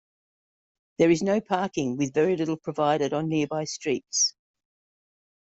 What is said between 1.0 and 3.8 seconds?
is no parking with very little provided on nearby